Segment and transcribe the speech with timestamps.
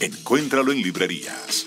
[0.00, 1.66] Encuéntralo en librerías.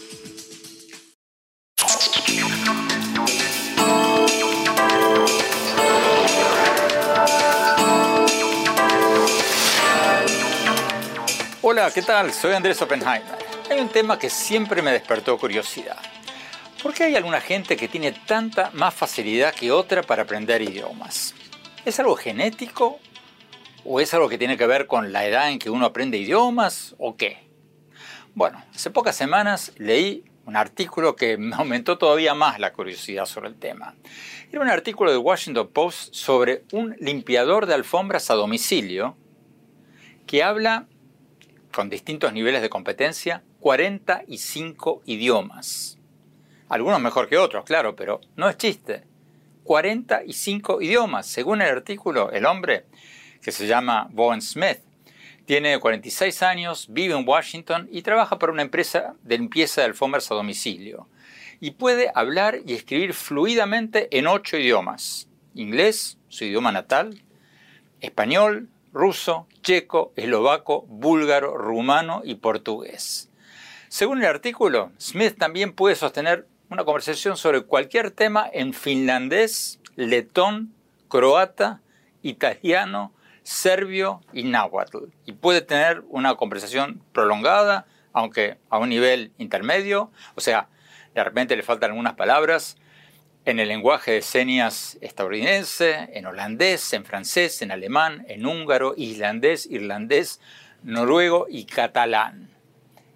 [11.61, 12.31] Hola, ¿qué tal?
[12.31, 13.21] Soy Andrés Oppenheimer.
[13.69, 15.97] Hay un tema que siempre me despertó curiosidad.
[16.81, 21.35] ¿Por qué hay alguna gente que tiene tanta más facilidad que otra para aprender idiomas?
[21.83, 22.97] ¿Es algo genético?
[23.83, 26.95] ¿O es algo que tiene que ver con la edad en que uno aprende idiomas?
[26.97, 27.50] ¿O qué?
[28.33, 33.49] Bueno, hace pocas semanas leí un artículo que me aumentó todavía más la curiosidad sobre
[33.49, 33.95] el tema.
[34.49, 39.17] Era un artículo de Washington Post sobre un limpiador de alfombras a domicilio
[40.25, 40.87] que habla
[41.73, 45.97] con distintos niveles de competencia, 45 idiomas.
[46.69, 49.03] Algunos mejor que otros, claro, pero no es chiste.
[49.63, 51.27] 45 idiomas.
[51.27, 52.85] Según el artículo, el hombre,
[53.41, 54.79] que se llama Bowen Smith,
[55.51, 60.31] tiene 46 años, vive en Washington y trabaja para una empresa de limpieza de alfombras
[60.31, 61.09] a domicilio.
[61.59, 65.27] Y puede hablar y escribir fluidamente en ocho idiomas.
[65.53, 67.21] Inglés, su idioma natal,
[67.99, 73.29] español, ruso, checo, eslovaco, búlgaro, rumano y portugués.
[73.89, 80.73] Según el artículo, Smith también puede sostener una conversación sobre cualquier tema en finlandés, letón,
[81.09, 81.81] croata,
[82.21, 83.11] italiano,
[83.51, 85.05] serbio y náhuatl.
[85.25, 90.69] Y puede tener una conversación prolongada, aunque a un nivel intermedio, o sea,
[91.13, 92.77] de repente le faltan algunas palabras,
[93.43, 99.65] en el lenguaje de señas estadounidense, en holandés, en francés, en alemán, en húngaro, islandés,
[99.65, 100.39] irlandés,
[100.83, 102.49] noruego y catalán.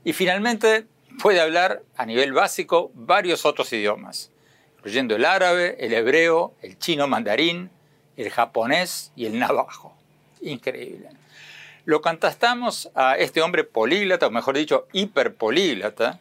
[0.04, 0.88] Y finalmente
[1.22, 4.32] puede hablar a nivel básico varios otros idiomas,
[4.78, 7.70] incluyendo el árabe, el hebreo, el chino mandarín,
[8.18, 9.95] el japonés y el navajo.
[10.46, 11.10] Increíble.
[11.86, 16.20] Lo contestamos a este hombre políglota, o mejor dicho, hiperpolíglota,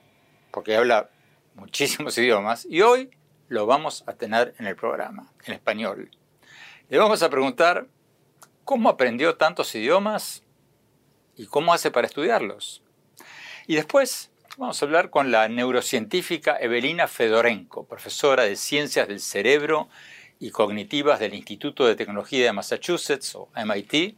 [0.50, 1.10] porque habla
[1.54, 3.10] muchísimos idiomas, y hoy
[3.48, 6.10] lo vamos a tener en el programa, en español.
[6.88, 7.86] Le vamos a preguntar
[8.64, 10.42] cómo aprendió tantos idiomas
[11.36, 12.82] y cómo hace para estudiarlos.
[13.66, 19.88] Y después vamos a hablar con la neurocientífica Evelina Fedorenko, profesora de Ciencias del Cerebro
[20.38, 24.16] y Cognitivas del Instituto de Tecnología de Massachusetts, o MIT,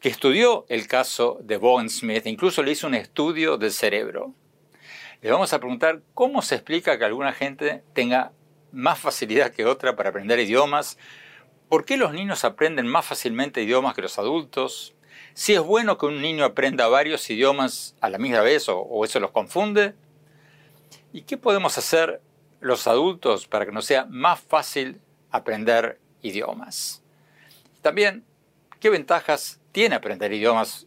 [0.00, 4.34] que estudió el caso de Bowen Smith, incluso le hizo un estudio del cerebro.
[5.20, 8.32] Le vamos a preguntar cómo se explica que alguna gente tenga
[8.72, 10.96] más facilidad que otra para aprender idiomas,
[11.68, 14.94] por qué los niños aprenden más fácilmente idiomas que los adultos,
[15.34, 19.04] si es bueno que un niño aprenda varios idiomas a la misma vez o, o
[19.04, 19.94] eso los confunde,
[21.12, 22.20] y qué podemos hacer
[22.60, 25.00] los adultos para que nos sea más fácil
[25.30, 27.02] aprender idiomas.
[27.82, 28.24] También,
[28.78, 30.86] ¿qué ventajas tiene aprender idiomas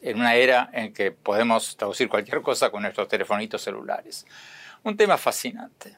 [0.00, 4.26] en una era en que podemos traducir cualquier cosa con nuestros telefonitos celulares?
[4.82, 5.96] Un tema fascinante.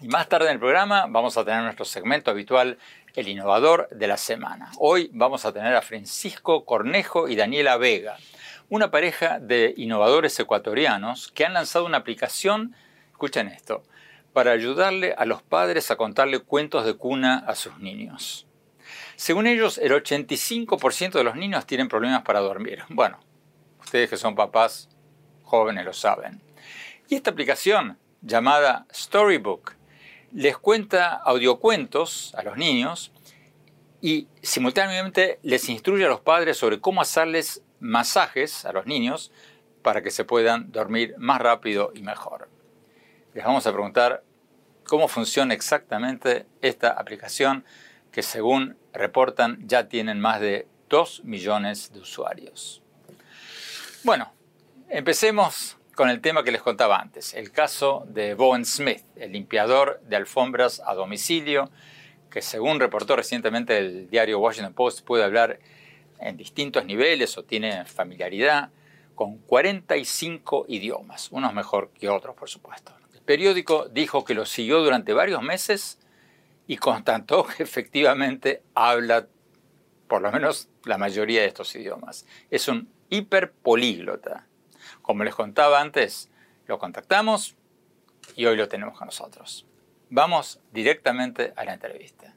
[0.00, 2.78] Y más tarde en el programa vamos a tener nuestro segmento habitual,
[3.14, 4.70] El Innovador de la Semana.
[4.78, 8.16] Hoy vamos a tener a Francisco Cornejo y Daniela Vega,
[8.68, 12.76] una pareja de innovadores ecuatorianos que han lanzado una aplicación,
[13.10, 13.82] escuchen esto,
[14.38, 18.46] para ayudarle a los padres a contarle cuentos de cuna a sus niños.
[19.16, 22.84] Según ellos, el 85% de los niños tienen problemas para dormir.
[22.88, 23.18] Bueno,
[23.80, 24.90] ustedes que son papás
[25.42, 26.40] jóvenes lo saben.
[27.08, 29.72] Y esta aplicación, llamada Storybook,
[30.30, 33.10] les cuenta audiocuentos a los niños
[34.00, 39.32] y simultáneamente les instruye a los padres sobre cómo hacerles masajes a los niños
[39.82, 42.48] para que se puedan dormir más rápido y mejor.
[43.34, 44.22] Les vamos a preguntar
[44.88, 47.64] cómo funciona exactamente esta aplicación
[48.10, 52.82] que según reportan ya tienen más de 2 millones de usuarios.
[54.02, 54.32] Bueno,
[54.88, 60.00] empecemos con el tema que les contaba antes, el caso de Bowen Smith, el limpiador
[60.04, 61.70] de alfombras a domicilio,
[62.30, 65.58] que según reportó recientemente el diario Washington Post puede hablar
[66.18, 68.70] en distintos niveles o tiene familiaridad
[69.14, 72.97] con 45 idiomas, unos mejor que otros, por supuesto.
[73.28, 75.98] Periódico dijo que lo siguió durante varios meses
[76.66, 79.28] y constató que efectivamente habla
[80.06, 82.24] por lo menos la mayoría de estos idiomas.
[82.50, 84.46] Es un hiperpolíglota.
[85.02, 86.30] Como les contaba antes,
[86.64, 87.54] lo contactamos
[88.34, 89.66] y hoy lo tenemos con nosotros.
[90.08, 92.34] Vamos directamente a la entrevista.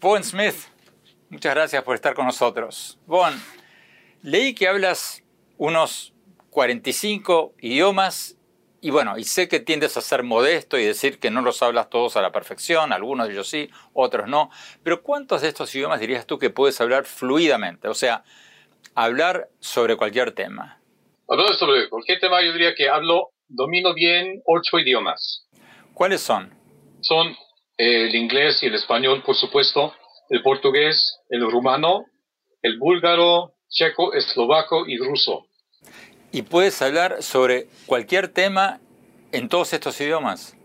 [0.00, 0.54] Bowen Smith,
[1.30, 2.96] muchas gracias por estar con nosotros.
[3.06, 3.34] Bowen,
[4.22, 5.24] leí que hablas
[5.58, 6.12] unos
[6.50, 8.36] 45 idiomas
[8.80, 11.90] y bueno, y sé que tiendes a ser modesto y decir que no los hablas
[11.90, 14.50] todos a la perfección, algunos de ellos sí, otros no,
[14.84, 17.88] pero ¿cuántos de estos idiomas dirías tú que puedes hablar fluidamente?
[17.88, 18.22] O sea,
[18.94, 20.80] hablar sobre cualquier tema.
[21.28, 25.48] Hablar sobre cualquier tema, yo diría que hablo, domino bien ocho idiomas.
[25.92, 26.54] ¿Cuáles son?
[27.00, 27.34] Son
[27.78, 29.94] el inglés y el español, por supuesto,
[30.30, 32.04] el portugués, el rumano,
[32.62, 35.46] el búlgaro, checo, eslovaco y ruso.
[36.32, 38.80] ¿Y puedes hablar sobre cualquier tema
[39.32, 40.56] en todos estos idiomas?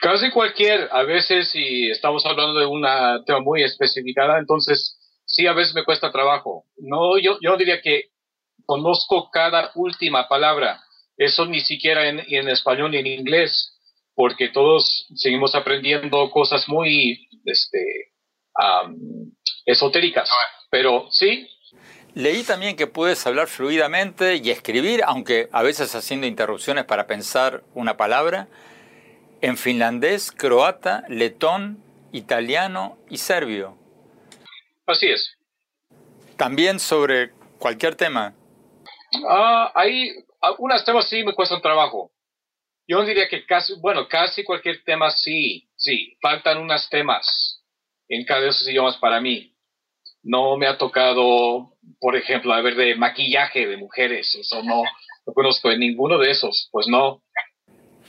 [0.00, 2.84] Casi cualquier, a veces si estamos hablando de un
[3.24, 6.64] tema muy especificado, entonces sí, a veces me cuesta trabajo.
[6.76, 8.10] No, yo, yo diría que
[8.66, 10.80] conozco cada última palabra,
[11.16, 13.74] eso ni siquiera en, en español ni en inglés,
[14.14, 18.12] porque todos seguimos aprendiendo cosas muy este,
[19.66, 20.30] esotéricas.
[20.70, 21.48] Pero sí,
[22.14, 27.64] Leí también que puedes hablar fluidamente y escribir, aunque a veces haciendo interrupciones para pensar
[27.74, 28.46] una palabra,
[29.40, 31.82] en finlandés, croata, letón,
[32.12, 33.76] italiano y serbio.
[34.86, 35.36] Así es.
[36.36, 38.34] También sobre cualquier tema.
[39.28, 42.12] Ah, hay algunos temas sí me cuestan trabajo.
[42.86, 46.16] Yo diría que casi, bueno, casi cualquier tema sí, sí.
[46.20, 47.62] Faltan unos temas
[48.08, 49.53] en cada de esos idiomas para mí.
[50.24, 54.82] No me ha tocado por ejemplo, a ver, de maquillaje de mujeres, eso no,
[55.26, 57.22] no conozco en ninguno de esos, pues no.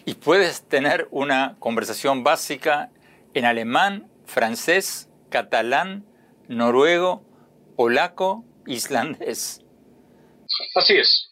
[0.06, 2.92] ¿Y puedes tener una conversación básica
[3.34, 6.06] en alemán, francés, catalán,
[6.48, 7.24] noruego,
[7.76, 9.62] polaco, islandés?
[10.76, 11.32] Así es.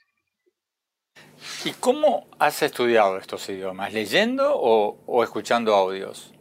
[1.65, 3.93] ¿Y cómo has estudiado estos idiomas?
[3.93, 6.33] ¿Leyendo o, o escuchando audios?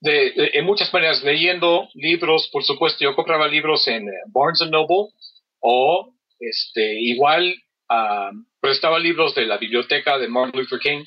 [0.00, 5.12] De, en muchas maneras, leyendo libros, por supuesto, yo compraba libros en eh, Barnes Noble
[5.60, 7.54] o este, igual
[7.88, 11.04] uh, prestaba libros de la biblioteca de Martin Luther King,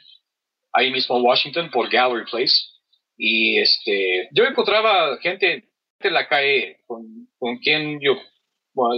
[0.74, 2.56] ahí mismo en Washington, por Gallery Place.
[3.18, 5.70] Y este, yo encontraba gente
[6.00, 8.18] en la calle con, con quien yo,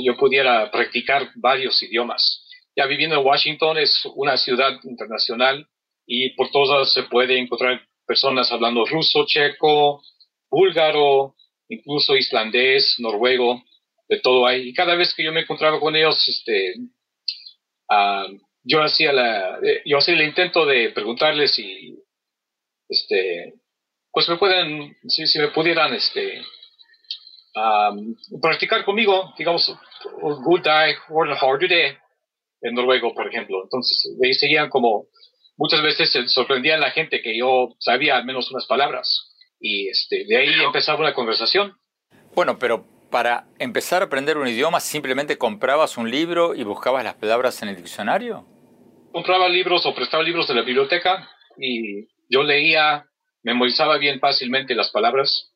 [0.03, 2.47] yo pudiera practicar varios idiomas.
[2.75, 5.67] Ya viviendo en Washington es una ciudad internacional
[6.05, 10.01] y por todos lados se puede encontrar personas hablando ruso, checo,
[10.49, 11.35] búlgaro,
[11.69, 13.63] incluso islandés, noruego,
[14.07, 14.69] de todo ahí.
[14.69, 16.75] Y cada vez que yo me encontraba con ellos, este,
[17.89, 18.27] ah,
[18.63, 21.97] yo hacía la, eh, yo hacía el intento de preguntarles si,
[22.89, 23.53] este,
[24.11, 26.41] pues me pueden, si, si me pudieran, este,
[28.41, 29.73] practicar conmigo, digamos,
[30.43, 31.97] good day or hard day,
[32.61, 33.63] en noruego, por ejemplo.
[33.63, 35.07] Entonces, me seguían como
[35.61, 39.29] muchas veces se sorprendía a la gente que yo sabía al menos unas palabras.
[39.59, 41.77] Y este, de ahí empezaba una conversación.
[42.33, 47.13] Bueno, pero para empezar a aprender un idioma, ¿simplemente comprabas un libro y buscabas las
[47.13, 48.47] palabras en el diccionario?
[49.11, 53.05] Compraba libros o prestaba libros de la biblioteca y yo leía,
[53.43, 55.51] memorizaba bien fácilmente las palabras.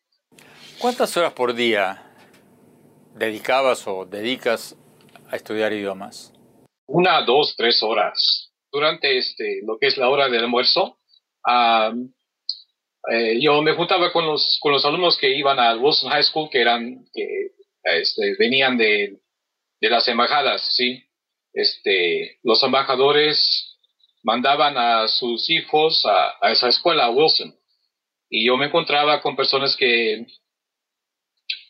[0.77, 2.03] ¿Cuántas horas por día
[3.15, 4.77] dedicabas o dedicas
[5.31, 6.31] a estudiar idiomas?
[6.85, 8.44] Una, dos, tres horas
[8.75, 10.97] durante este, lo que es la hora del almuerzo,
[13.09, 16.49] eh, yo me juntaba con los, con los alumnos que iban al Wilson High School,
[16.49, 17.51] que eran, que
[17.83, 19.17] este, venían de,
[19.79, 21.01] de las embajadas, ¿sí?
[21.53, 23.77] Este, los embajadores
[24.23, 27.55] mandaban a sus hijos a, a, esa escuela, a Wilson.
[28.29, 30.25] Y yo me encontraba con personas que,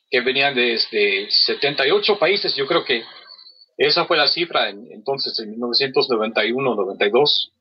[0.10, 2.56] que venían de, de 78 países.
[2.56, 3.04] Yo creo que
[3.78, 7.52] esa fue la cifra en, entonces, en 1991-92.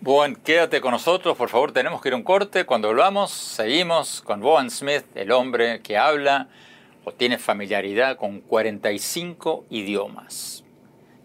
[0.00, 2.66] Bowen, quédate con nosotros, por favor, tenemos que ir a un corte.
[2.66, 6.48] Cuando volvamos, seguimos con Bowen Smith, el hombre que habla
[7.04, 10.64] o tiene familiaridad con 45 idiomas.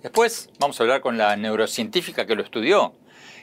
[0.03, 2.93] Después vamos a hablar con la neurocientífica que lo estudió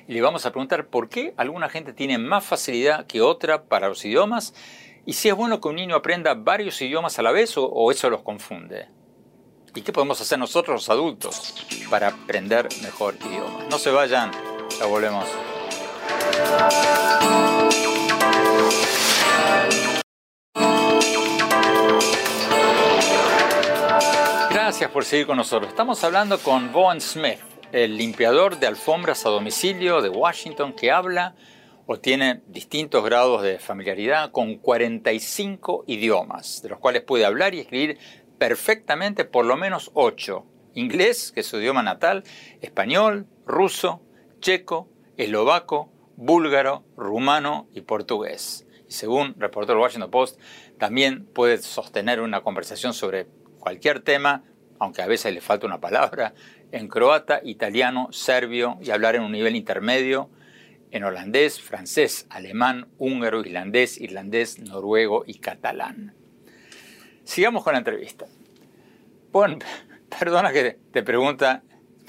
[0.06, 3.88] y le vamos a preguntar por qué alguna gente tiene más facilidad que otra para
[3.88, 4.54] los idiomas
[5.04, 7.90] y si es bueno que un niño aprenda varios idiomas a la vez o, o
[7.90, 8.86] eso los confunde.
[9.76, 11.52] ¿Y qué podemos hacer nosotros los adultos
[11.90, 13.66] para aprender mejor idiomas?
[13.68, 14.30] No se vayan,
[14.78, 15.28] ya volvemos.
[24.50, 25.70] Gracias por seguir con nosotros.
[25.70, 27.40] Estamos hablando con Bowen Smith,
[27.72, 31.34] el limpiador de alfombras a domicilio de Washington que habla
[31.86, 37.60] o tiene distintos grados de familiaridad con 45 idiomas, de los cuales puede hablar y
[37.60, 37.98] escribir
[38.38, 40.44] perfectamente por lo menos 8.
[40.74, 42.24] Inglés, que es su idioma natal,
[42.60, 44.02] español, ruso,
[44.40, 48.66] checo, eslovaco, búlgaro, rumano y portugués.
[48.88, 50.40] Y según reportó el Washington Post,
[50.78, 53.26] también puede sostener una conversación sobre
[53.60, 54.44] cualquier tema,
[54.78, 56.34] aunque a veces le falta una palabra,
[56.72, 60.28] en croata, italiano, serbio y hablar en un nivel intermedio
[60.94, 66.14] en holandés, francés, alemán, húngaro, islandés, irlandés, noruego y catalán.
[67.24, 68.26] Sigamos con la entrevista.
[69.32, 69.58] Bueno,
[70.18, 71.62] perdona que te, pregunta,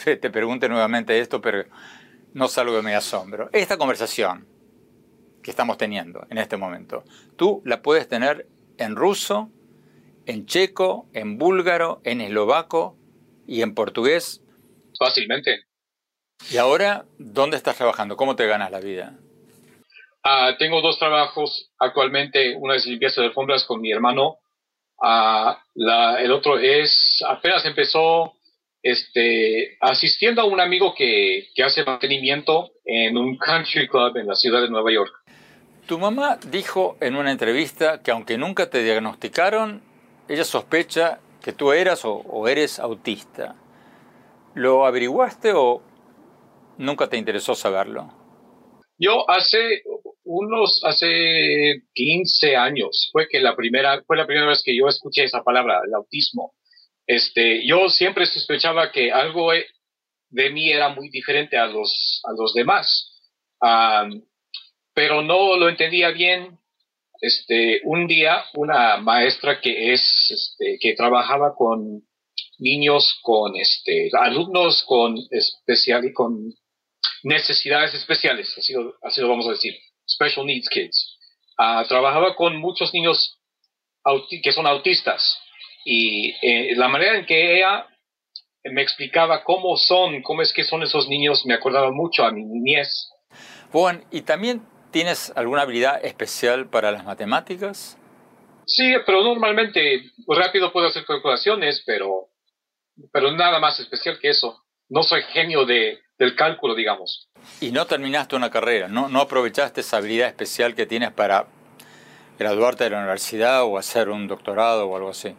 [0.03, 1.63] te, pregunte nuevamente esto, pero
[2.34, 3.50] no salgo de mi asombro.
[3.51, 4.48] Esta conversación
[5.41, 7.03] que estamos teniendo en este momento,
[7.36, 9.50] tú la puedes tener en ruso,
[10.25, 12.98] en checo, en búlgaro, en eslovaco
[13.48, 14.41] y en portugués.
[14.98, 15.65] Fácilmente.
[16.51, 18.17] ¿Y ahora dónde estás trabajando?
[18.17, 19.17] ¿Cómo te ganas la vida?
[20.24, 22.55] Ah, tengo dos trabajos actualmente.
[22.57, 24.39] Uno es limpieza de alfombras con mi hermano.
[25.75, 28.33] El otro es, apenas empezó
[28.81, 34.35] este, asistiendo a un amigo que, que hace mantenimiento en un country club en la
[34.35, 35.12] ciudad de Nueva York.
[35.88, 39.81] Tu mamá dijo en una entrevista que aunque nunca te diagnosticaron,
[40.27, 43.55] ella sospecha que tú eras o, o eres autista.
[44.55, 45.81] ¿Lo averiguaste o
[46.77, 48.12] nunca te interesó saberlo?
[48.97, 49.83] Yo hace
[50.25, 55.24] unos, hace 15 años fue que la primera, fue la primera vez que yo escuché
[55.24, 56.53] esa palabra, el autismo.
[57.08, 59.51] Este, yo siempre sospechaba que algo
[60.29, 63.12] de mí era muy diferente a los, a los demás.
[64.94, 66.58] pero no lo entendía bien.
[67.22, 72.03] Este, un día, una maestra que es, este, que trabajaba con
[72.58, 76.53] niños con, este, alumnos con especial y con
[77.24, 79.75] necesidades especiales, así lo, así lo vamos a decir,
[80.15, 81.17] special needs kids.
[81.57, 83.38] Ah, trabajaba con muchos niños
[84.43, 85.39] que son autistas
[85.84, 87.88] y eh, la manera en que ella
[88.63, 92.43] me explicaba cómo son, cómo es que son esos niños, me acordaba mucho a mi
[92.43, 93.10] niñez.
[93.72, 97.98] Juan, ¿y también tienes alguna habilidad especial para las matemáticas?
[98.65, 102.29] Sí, pero normalmente rápido puedo hacer calculaciones, pero,
[103.12, 104.63] pero nada más especial que eso.
[104.89, 107.29] No soy genio de, del cálculo, digamos.
[107.62, 109.10] Y no terminaste una carrera, ¿no?
[109.10, 111.48] no aprovechaste esa habilidad especial que tienes para
[112.39, 115.36] graduarte de la universidad o hacer un doctorado o algo así.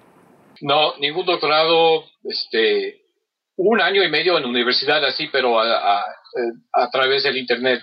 [0.60, 3.02] No, ningún doctorado, este,
[3.56, 6.04] un año y medio en universidad así, pero a,
[6.72, 7.80] a, través del internet,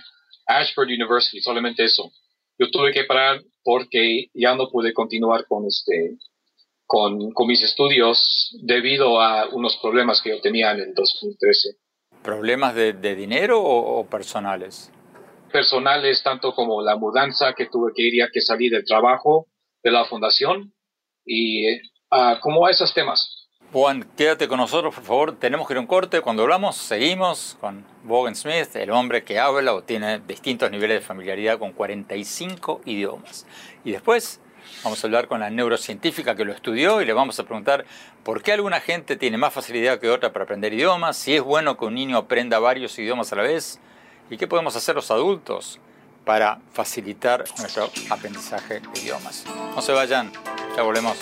[0.47, 2.11] Ashford University, solamente eso.
[2.57, 6.17] Yo tuve que parar porque ya no pude continuar con este,
[6.85, 11.77] con, con mis estudios debido a unos problemas que yo tenía en el 2013.
[12.23, 14.91] ¿Problemas de, dinero o, personales?
[15.51, 19.47] Personales, tanto como la mudanza que tuve que ir ya que salí del trabajo
[19.83, 20.73] de la fundación
[21.25, 21.75] y
[22.11, 23.43] uh, como a esos temas.
[23.73, 25.39] Juan, quédate con nosotros, por favor.
[25.39, 26.21] Tenemos que ir a un corte.
[26.21, 31.05] Cuando hablamos, seguimos con Bogan Smith, el hombre que habla o tiene distintos niveles de
[31.05, 33.47] familiaridad con 45 idiomas.
[33.83, 34.39] Y después
[34.83, 37.85] Vamos a hablar con la neurocientífica que lo estudió y le vamos a preguntar
[38.23, 41.77] por qué alguna gente tiene más facilidad que otra para aprender idiomas, si es bueno
[41.77, 43.79] que un niño aprenda varios idiomas a la vez
[44.29, 45.79] y qué podemos hacer los adultos
[46.25, 49.45] para facilitar nuestro aprendizaje de idiomas.
[49.75, 50.31] No se vayan,
[50.75, 51.17] ya volvemos.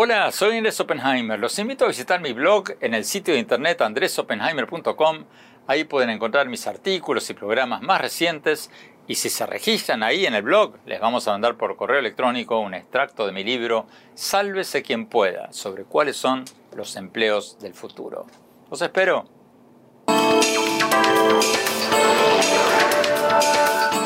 [0.00, 1.40] Hola, soy Andrés Oppenheimer.
[1.40, 5.24] Los invito a visitar mi blog en el sitio de internet andresoppenheimer.com
[5.68, 8.70] Ahí pueden encontrar mis artículos y programas más recientes
[9.06, 12.58] y si se registran ahí en el blog, les vamos a mandar por correo electrónico
[12.58, 18.26] un extracto de mi libro Sálvese quien pueda sobre cuáles son los empleos del futuro.
[18.70, 19.28] Los espero.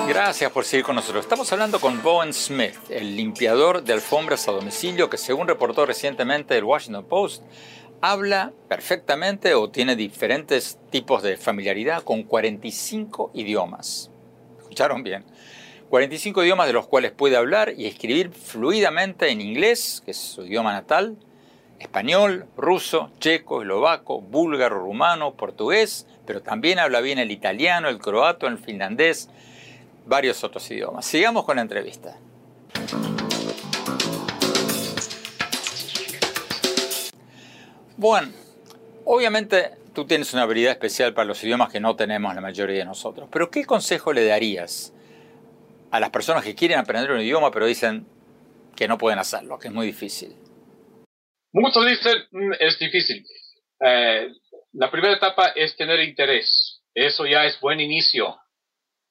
[0.09, 1.25] Gracias por seguir con nosotros.
[1.25, 6.59] Estamos hablando con Bowen Smith, el limpiador de alfombras a domicilio que según reportó recientemente
[6.59, 7.45] el Washington Post,
[8.03, 14.11] habla perfectamente o tiene diferentes tipos de familiaridad con 45 idiomas.
[14.59, 15.25] ¿Escucharon bien?
[15.89, 20.45] 45 idiomas de los cuales puede hablar y escribir fluidamente en inglés, que es su
[20.45, 21.17] idioma natal,
[21.79, 28.49] español, ruso, checo, eslovaco, búlgaro, rumano, portugués, pero también habla bien el italiano, el croato,
[28.49, 29.29] el finlandés,
[30.07, 31.07] varios otros idiomas.
[31.07, 32.17] Sigamos con la entrevista.
[37.97, 38.29] Bueno,
[39.05, 42.85] obviamente tú tienes una habilidad especial para los idiomas que no tenemos la mayoría de
[42.85, 44.93] nosotros, pero ¿qué consejo le darías
[45.91, 48.07] a las personas que quieren aprender un idioma pero dicen
[48.75, 50.35] que no pueden hacerlo, que es muy difícil?
[51.53, 53.25] Muchos dicen mm, es difícil.
[53.85, 54.29] Eh,
[54.73, 56.83] la primera etapa es tener interés.
[56.95, 58.37] Eso ya es buen inicio.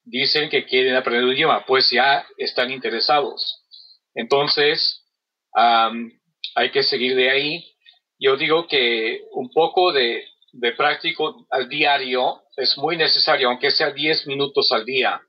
[0.03, 3.63] Dicen que quieren aprender un idioma, pues ya están interesados.
[4.15, 5.05] Entonces,
[5.53, 7.70] hay que seguir de ahí
[8.21, 10.23] yo digo que un poco de,
[10.77, 15.19] práctico al diario es muy necesario, aunque sea 10 minutos al día.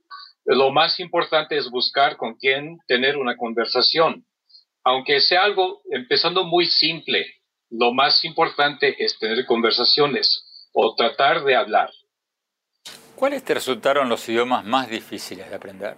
[0.44, 4.26] Lo más importante es buscar con quién tener una conversación.
[4.84, 7.24] Aunque sea algo empezando muy simple,
[7.70, 10.44] lo más importante es tener conversaciones
[10.74, 11.90] o tratar de hablar.
[13.14, 15.96] ¿Cuáles te resultaron los idiomas más difíciles de aprender?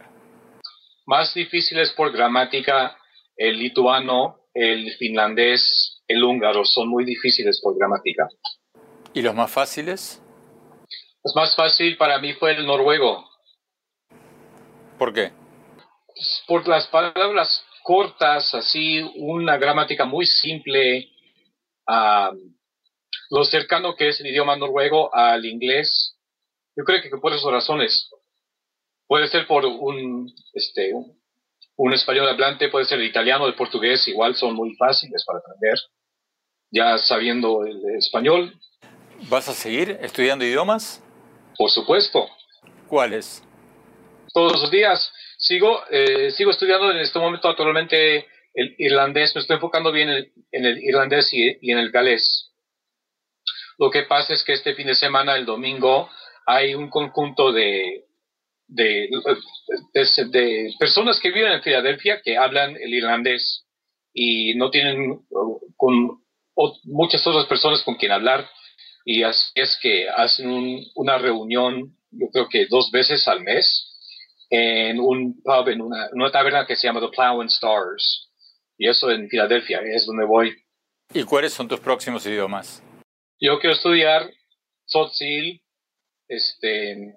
[1.07, 2.97] Más difíciles por gramática,
[3.37, 8.29] el lituano, el finlandés, el húngaro son muy difíciles por gramática.
[9.13, 10.21] ¿Y los más fáciles?
[11.23, 13.25] Los más fácil para mí fue el noruego.
[14.99, 15.33] ¿Por qué?
[16.47, 21.09] Por las palabras cortas, así, una gramática muy simple,
[23.31, 26.19] lo cercano que es el idioma noruego al inglés.
[26.77, 28.11] Yo creo que por esas razones.
[29.07, 31.21] Puede ser por un, este, un
[31.93, 35.79] español hablante, puede ser el italiano, el portugués, igual son muy fáciles para aprender
[36.75, 38.53] ya sabiendo el español.
[39.29, 41.03] ¿Vas a seguir estudiando idiomas?
[41.57, 42.27] Por supuesto.
[42.89, 43.43] ¿Cuáles?
[44.33, 45.13] Todos los días.
[45.39, 49.35] Sigo, eh, sigo estudiando en este momento actualmente el irlandés.
[49.35, 52.51] Me estoy enfocando bien en, el irlandés y, en el galés.
[53.79, 56.11] Lo que pasa es que este fin de semana, el domingo,
[56.45, 58.04] hay un conjunto de,
[58.75, 59.09] de,
[60.31, 63.67] de, personas que viven en Filadelfia que hablan el irlandés
[64.13, 65.21] y no tienen
[65.77, 66.23] con
[66.57, 68.49] o muchas otras personas con quien hablar
[69.05, 73.91] y así es que hacen una reunión, yo creo que dos veces al mes,
[74.49, 78.31] en un pub, en una, una taberna que se llama The Plow and Stars.
[78.79, 80.57] Y eso en Filadelfia, es donde voy.
[81.13, 82.83] ¿Y cuáles son tus próximos idiomas?
[83.39, 84.31] Yo quiero estudiar
[84.87, 85.63] Tzotzil,
[86.29, 87.15] este,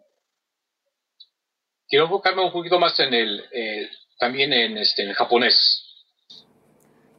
[1.87, 5.83] quiero enfocarme un poquito más en el, eh, también en, este, en japonés.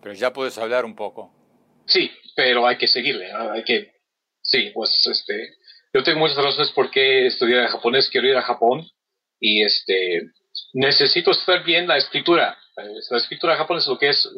[0.02, 1.32] Pero ya puedes hablar un poco.
[1.86, 3.92] Sí, pero hay que seguirle, hay que,
[4.42, 5.54] sí, pues este,
[5.92, 8.86] yo tengo muchas razones por qué estudiar japonés, quiero ir a Japón
[9.40, 10.30] y este,
[10.74, 12.58] necesito estudiar bien la escritura.
[13.10, 14.28] La escritura japonesa, lo que es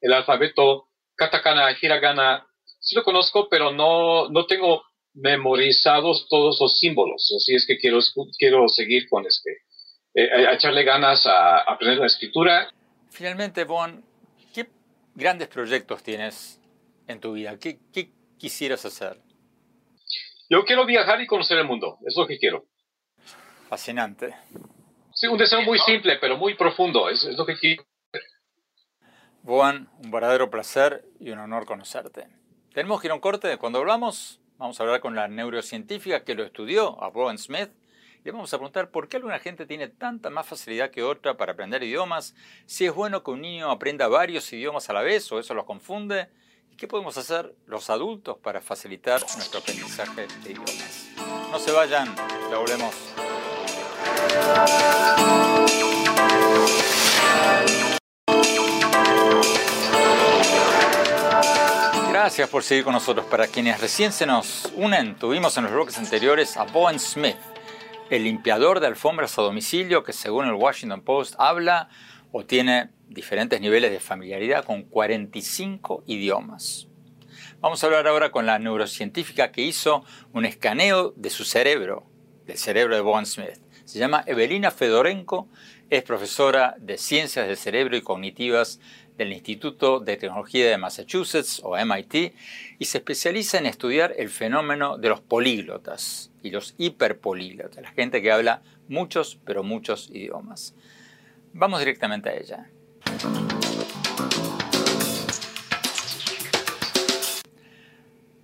[0.00, 2.46] el alfabeto, katakana, hiragana,
[2.78, 7.98] sí lo conozco, pero no, no tengo memorizados todos los símbolos, así es que quiero,
[8.38, 9.50] quiero seguir con este,
[10.20, 12.68] eh, echarle ganas a aprender la escritura.
[13.08, 14.04] Finalmente, Bon,
[14.52, 14.68] ¿qué
[15.14, 16.60] grandes proyectos tienes
[17.06, 17.56] en tu vida?
[17.56, 17.78] ¿Qué,
[18.36, 19.20] quisieras hacer?
[20.50, 22.64] Yo quiero viajar y conocer el mundo, es lo que quiero.
[23.68, 24.34] Fascinante.
[25.12, 27.84] Sí, un deseo muy simple, pero muy profundo, es, lo que quiero.
[29.44, 32.26] Juan, un verdadero placer y un honor conocerte.
[32.72, 33.56] Tenemos que ir a un corte.
[33.56, 37.70] Cuando hablamos, vamos a hablar con la neurocientífica que lo estudió, a Bowen Smith,
[38.30, 41.82] vamos a preguntar por qué alguna gente tiene tanta más facilidad que otra para aprender
[41.82, 42.34] idiomas,
[42.66, 45.64] si es bueno que un niño aprenda varios idiomas a la vez o eso los
[45.64, 46.28] confunde,
[46.78, 51.08] ¿Qué podemos hacer los adultos para facilitar nuestro aprendizaje de idiomas?
[51.50, 52.14] No se vayan,
[52.48, 52.94] ya volvemos.
[62.10, 63.26] Gracias por seguir con nosotros.
[63.26, 67.38] Para quienes recién se nos unen, tuvimos en los bloques anteriores a Bowen Smith,
[68.10, 71.88] el limpiador de alfombras a domicilio que según el Washington Post habla
[72.32, 76.88] o tiene diferentes niveles de familiaridad con 45 idiomas.
[77.60, 82.06] Vamos a hablar ahora con la neurocientífica que hizo un escaneo de su cerebro,
[82.46, 83.58] del cerebro de Bowen Smith.
[83.84, 85.48] Se llama Evelina Fedorenko,
[85.90, 88.80] es profesora de Ciencias del Cerebro y Cognitivas
[89.18, 92.32] del Instituto de Tecnología de Massachusetts o MIT
[92.78, 98.22] y se especializa en estudiar el fenómeno de los políglotas y los hiperpolíglotas, la gente
[98.22, 100.74] que habla muchos pero muchos idiomas.
[101.52, 102.70] Vamos directamente a ella.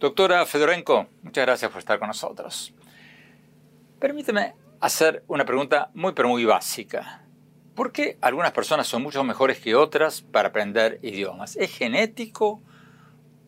[0.00, 2.74] Doctora Fedorenko, muchas gracias por estar con nosotros.
[4.00, 7.23] Permíteme hacer una pregunta muy pero muy básica.
[7.74, 11.56] ¿Por qué algunas personas son mucho mejores que otras para aprender idiomas?
[11.56, 12.62] ¿Es genético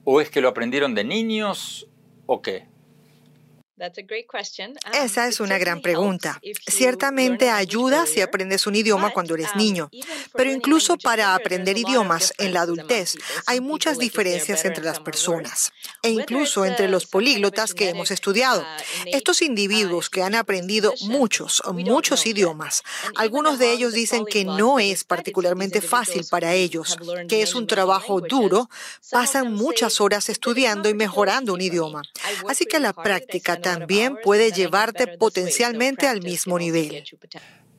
[0.05, 1.89] o es que lo aprendieron de niños
[2.27, 2.67] o qué?
[3.79, 6.41] Um, Esa es una gran pregunta.
[6.67, 9.91] Ciertamente ayuda si aprendes un idioma cuando eres um, niño,
[10.35, 13.19] pero incluso para aprender idiomas en la adultez.
[13.45, 18.63] hay muchas diferencias entre las personas e incluso entre los políglotas que hemos estudiado.
[18.63, 22.83] Uh, Estos uh, individuos que han aprendido muchos, muchos idiomas,
[23.15, 26.97] algunos de ellos dicen que no es particularmente fácil para ellos,
[27.29, 28.71] que es un trabajo duro,
[29.11, 32.01] pasan muchas horas estudiando y mejorando un idioma.
[32.49, 37.05] Así que la práctica también puede llevarte potencialmente al mismo nivel.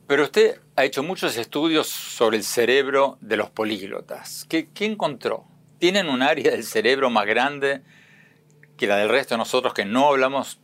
[0.06, 4.46] Pero usted ha hecho muchos estudios sobre el cerebro de los políglotas.
[4.48, 5.44] ¿Qué, encontró?
[5.78, 7.82] ¿Tienen un área del cerebro más grande
[8.76, 10.60] que la del resto de nosotros que no hablamos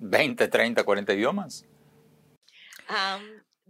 [0.00, 1.64] 20, 30, 40 idiomas?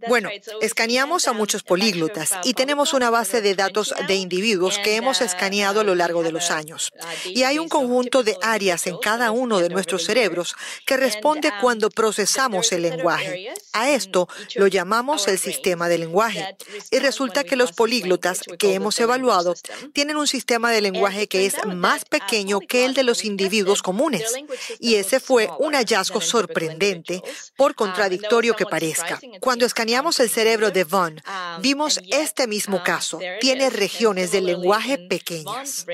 [0.09, 5.21] Bueno, escaneamos a muchos políglotas y tenemos una base de datos de individuos que hemos
[5.21, 6.92] escaneado a lo largo de los años.
[7.25, 10.55] Y hay un conjunto de áreas en cada uno de nuestros cerebros
[10.87, 13.53] que responde cuando procesamos el lenguaje.
[13.73, 16.57] A esto lo llamamos el sistema de lenguaje.
[16.90, 19.55] Y resulta que los políglotas que hemos evaluado
[19.92, 24.35] tienen un sistema de lenguaje que es más pequeño que el de los individuos comunes.
[24.79, 27.23] Y ese fue un hallazgo sorprendente,
[27.57, 29.21] por contradictorio que parezca.
[29.40, 33.19] Cuando escaneamos el cerebro de Von, um, vimos este mismo um, caso.
[33.41, 35.87] Tiene regiones del lenguaje pequeñas.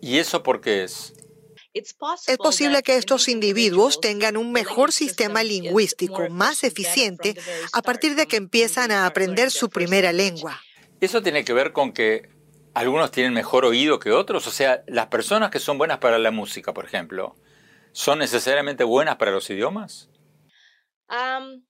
[0.00, 1.14] ¿Y eso por qué es?
[1.72, 7.36] Es posible que estos individuos tengan un mejor sistema lingüístico más eficiente
[7.72, 10.60] a partir de que empiezan a aprender su primera lengua.
[11.00, 12.28] ¿Eso tiene que ver con que
[12.74, 14.46] algunos tienen mejor oído que otros?
[14.46, 17.36] O sea, las personas que son buenas para la música, por ejemplo,
[17.92, 20.10] ¿son necesariamente buenas para los idiomas?
[21.08, 21.62] Um,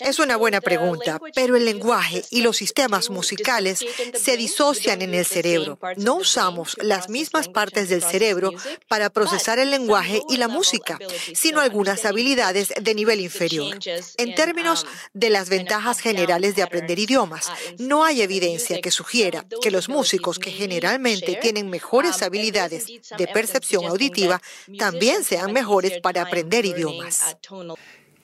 [0.00, 5.24] es una buena pregunta, pero el lenguaje y los sistemas musicales se disocian en el
[5.24, 5.78] cerebro.
[5.96, 8.52] No usamos las mismas partes del cerebro
[8.88, 10.98] para procesar el lenguaje y la música,
[11.34, 13.78] sino algunas habilidades de nivel inferior.
[14.18, 18.90] En términos um, de las ventajas generales de aprender idiomas, uh, no hay evidencia que
[18.90, 24.42] sugiera que los músicos que generalmente tienen mejores um, habilidades de percepción auditiva
[24.78, 27.36] también sean mejores para aprender idiomas.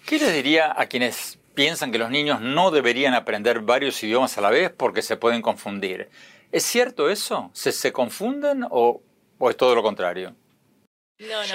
[0.06, 4.40] ¿Qué le diría a quienes piensan que los niños no deberían aprender varios idiomas a
[4.40, 6.10] la vez porque se pueden confundir?
[6.50, 7.50] ¿Es cierto eso?
[7.54, 9.00] ¿Se, se confunden o,
[9.38, 10.34] o es todo lo contrario?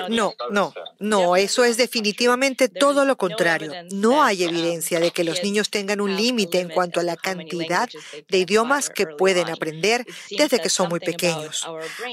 [0.10, 3.72] No, no, no, eso es definitivamente todo lo contrario.
[3.92, 7.90] No hay evidencia de que los niños tengan un límite en cuanto a la cantidad
[8.30, 11.68] de idiomas que pueden aprender desde que son muy pequeños.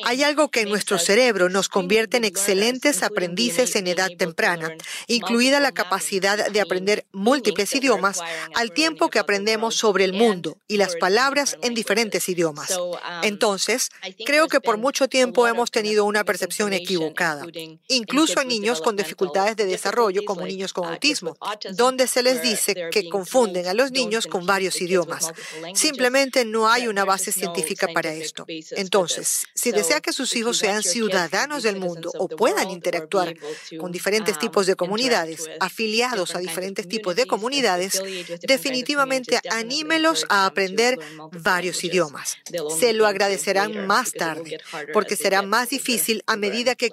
[0.05, 4.75] Hay algo que en nuestro cerebro nos convierte en excelentes aprendices en edad temprana,
[5.07, 8.21] incluida la capacidad de aprender múltiples idiomas
[8.55, 12.77] al tiempo que aprendemos sobre el mundo y las palabras en diferentes idiomas.
[12.77, 13.91] Um, Entonces,
[14.25, 17.44] creo que por mucho tiempo hemos tenido una percepción equivocada
[17.89, 21.37] incluso en niños con dificultades de desarrollo como niños con autismo,
[21.73, 25.33] donde se les dice que confunden a los niños con varios idiomas.
[25.75, 28.45] Simplemente no hay una base científica para esto.
[28.73, 33.35] Entonces, si desea que sus hijos sean ciudadanos del mundo o puedan interactuar
[33.79, 38.03] con diferentes tipos de comunidades, afiliados a diferentes tipos de comunidades,
[38.43, 40.99] definitivamente anímelos a aprender
[41.33, 42.39] varios idiomas.
[42.79, 44.59] Se lo agradecerán más tarde,
[44.93, 46.91] porque será más difícil a medida que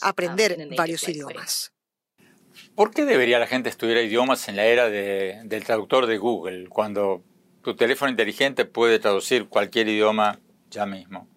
[0.00, 1.72] aprender varios idiomas.
[2.74, 7.22] ¿Por qué debería la gente estudiar idiomas en la era del traductor de Google, cuando
[7.62, 10.40] tu teléfono inteligente puede traducir cualquier idioma
[10.70, 11.28] ya mismo?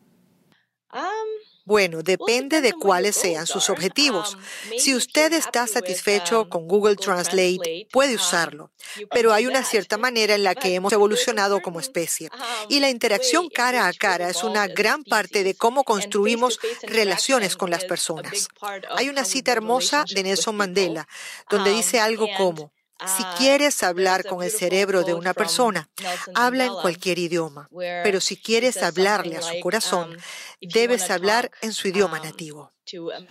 [1.65, 4.36] Bueno, depende de cuáles sean sus objetivos.
[4.36, 8.71] Um, si usted está satisfecho um, con Google Translate, puede um, usarlo,
[9.10, 12.30] pero hay una cierta manera en la que hemos evolucionado como especie.
[12.69, 17.71] Y la interacción cara a cara es una gran parte de cómo construimos relaciones con
[17.71, 18.47] las personas.
[18.91, 21.08] Hay una cita hermosa de Nelson Mandela,
[21.49, 25.89] donde dice algo como, si ah, quieres hablar con el cerebro de una persona,
[26.34, 27.67] habla en cualquier idioma,
[28.03, 30.17] pero si quieres hablarle a su corazón, um,
[30.62, 32.71] debes hablar en su idioma um, nativo.
[32.93, 33.25] Um,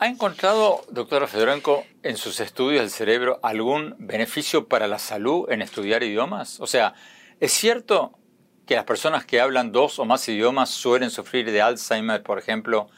[0.00, 5.62] ¿Ha encontrado, doctora Fedorenko, en sus estudios del cerebro algún beneficio para la salud en
[5.62, 6.60] estudiar idiomas?
[6.60, 6.94] O sea,
[7.40, 8.18] ¿es cierto
[8.66, 12.88] que las personas que hablan dos o más idiomas suelen sufrir de Alzheimer, por ejemplo,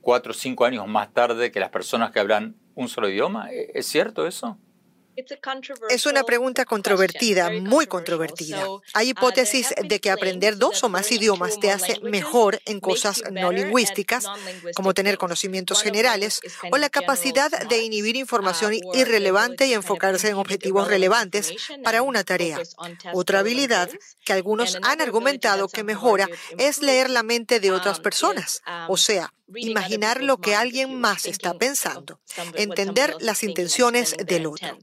[0.00, 3.52] cuatro o cinco años más tarde que las personas que hablan un solo idioma?
[3.52, 4.58] ¿E-, ¿Es cierto eso?
[5.88, 8.66] Es una pregunta controvertida, muy controvertida.
[8.94, 13.22] Hay uh, hipótesis de que aprender dos o más idiomas te hace mejor en cosas
[13.30, 14.26] no lingüísticas,
[14.74, 20.36] como tener conocimientos generales, o la capacidad de inhibir información uh, irrelevante y enfocarse en
[20.36, 21.52] objetivos relevantes
[21.82, 22.60] para una tarea.
[23.12, 23.90] Otra habilidad
[24.24, 26.28] que algunos han argumentado que mejora
[26.58, 31.00] es leer la mente de otras um, personas, o um, sea, imaginar lo que alguien
[31.00, 32.20] más está pensando,
[32.54, 34.78] entender las intenciones del otro.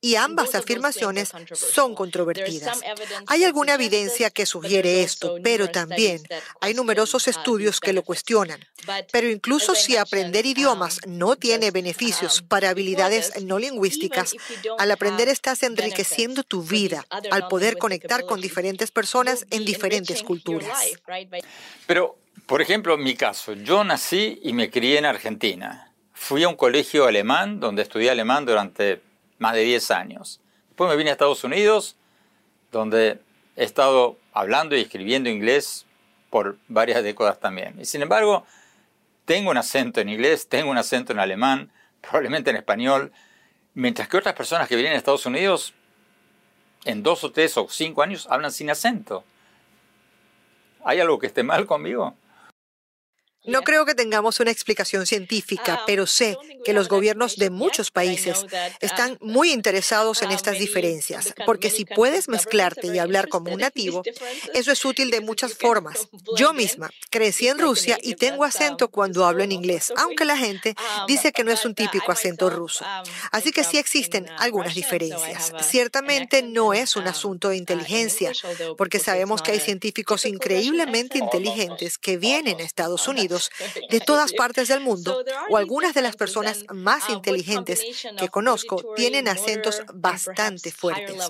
[0.00, 2.80] Y ambas afirmaciones son controvertidas.
[3.26, 6.22] Hay alguna evidencia que sugiere esto, pero también
[6.60, 8.60] hay numerosos estudios que lo cuestionan.
[9.12, 14.34] Pero incluso si aprender idiomas no tiene beneficios para habilidades no lingüísticas,
[14.78, 20.78] al aprender estás enriqueciendo tu vida, al poder conectar con diferentes personas en diferentes culturas.
[21.86, 25.92] Pero, por ejemplo, en mi caso, yo nací y me crié en Argentina.
[26.12, 29.02] Fui a un colegio alemán donde estudié alemán durante
[29.38, 30.40] más de 10 años.
[30.68, 31.96] Después me vine a Estados Unidos,
[32.70, 33.20] donde
[33.56, 35.86] he estado hablando y escribiendo inglés
[36.30, 37.80] por varias décadas también.
[37.80, 38.46] Y sin embargo,
[39.24, 43.12] tengo un acento en inglés, tengo un acento en alemán, probablemente en español,
[43.74, 45.74] mientras que otras personas que vienen a Estados Unidos
[46.84, 49.24] en dos o tres o cinco años hablan sin acento.
[50.84, 52.14] ¿Hay algo que esté mal conmigo?
[53.46, 58.44] No creo que tengamos una explicación científica, pero sé que los gobiernos de muchos países
[58.80, 64.02] están muy interesados en estas diferencias, porque si puedes mezclarte y hablar como un nativo,
[64.54, 66.08] eso es útil de muchas formas.
[66.36, 70.74] Yo misma crecí en Rusia y tengo acento cuando hablo en inglés, aunque la gente
[71.06, 72.84] dice que no es un típico acento ruso.
[73.30, 75.52] Así que sí existen algunas diferencias.
[75.60, 78.32] Ciertamente no es un asunto de inteligencia,
[78.76, 83.35] porque sabemos que hay científicos increíblemente inteligentes que vienen a Estados Unidos
[83.90, 87.82] de todas partes del mundo, o algunas de las personas más inteligentes
[88.18, 91.22] que conozco tienen acentos bastante fuertes.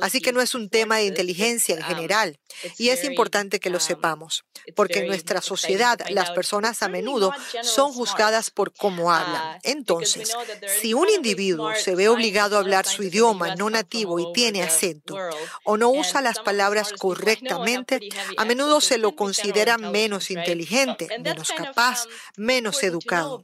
[0.00, 2.38] Así que no es un tema de inteligencia en general,
[2.76, 7.32] y es importante que lo sepamos, porque en nuestra sociedad las personas a menudo
[7.62, 9.58] son juzgadas por cómo hablan.
[9.62, 10.32] Entonces,
[10.80, 15.16] si un individuo se ve obligado a hablar su idioma no nativo y tiene acento,
[15.64, 18.00] o no usa las palabras correctamente,
[18.36, 21.08] a menudo se lo considera menos inteligente,
[21.38, 23.40] menos capaz, menos educado.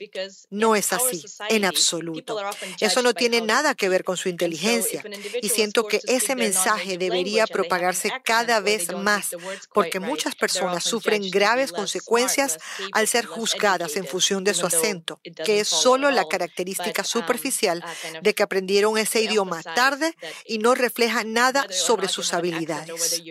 [0.51, 2.41] No es así, en absoluto.
[2.81, 5.03] Eso no tiene nada que ver con su inteligencia.
[5.43, 9.31] Y siento que ese mensaje debería propagarse cada vez más,
[9.73, 12.59] porque muchas personas sufren graves consecuencias
[12.93, 17.85] al ser juzgadas en función de su acento, que es solo la característica superficial
[18.23, 23.23] de que aprendieron ese idioma tarde y no refleja nada sobre sus habilidades.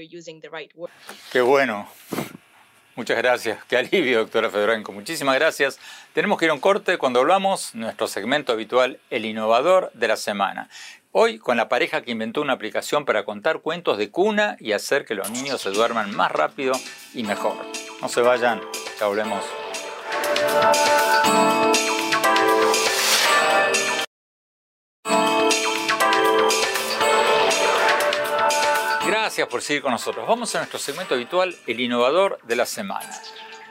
[1.31, 1.89] Qué bueno.
[2.95, 3.63] Muchas gracias.
[3.65, 4.91] Qué alivio, doctora Fedorenko.
[4.91, 5.79] Muchísimas gracias.
[6.13, 10.15] Tenemos que ir a un corte cuando hablamos nuestro segmento habitual, El Innovador de la
[10.15, 10.69] Semana.
[11.11, 15.05] Hoy con la pareja que inventó una aplicación para contar cuentos de cuna y hacer
[15.05, 16.73] que los niños se duerman más rápido
[17.13, 17.55] y mejor.
[18.01, 18.61] No se vayan,
[18.99, 19.43] ya volvemos.
[29.33, 30.27] Gracias por seguir con nosotros.
[30.27, 33.09] Vamos a nuestro segmento habitual, el innovador de la semana.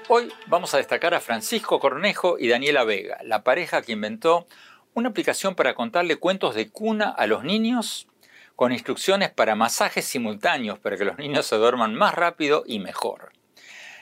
[0.08, 4.48] Hoy vamos a destacar a Francisco Cornejo y Daniela Vega, la pareja que inventó
[4.94, 8.08] una aplicación para contarle cuentos de cuna a los niños
[8.56, 13.30] con instrucciones para masajes simultáneos para que los niños se duerman más rápido y mejor.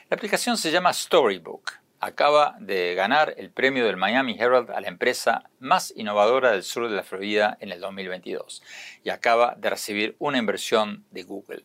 [0.09, 4.87] La aplicación se llama Storybook acaba de ganar el premio del Miami Herald a la
[4.87, 8.63] empresa más innovadora del sur de la Florida en el 2022
[9.03, 11.63] y acaba de recibir una inversión de Google.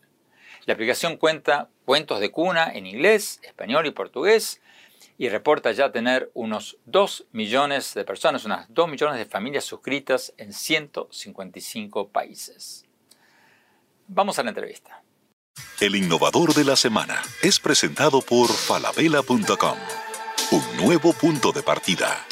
[0.66, 4.60] La aplicación cuenta cuentos de cuna en inglés, español y portugués
[5.16, 10.34] y reporta ya tener unos 2 millones de personas, unas 2 millones de familias suscritas
[10.36, 12.84] en 155 países.
[14.06, 15.02] Vamos a la entrevista.
[15.80, 20.05] El innovador de la semana es presentado por falabella.com
[20.52, 22.24] un nuevo punto de partida.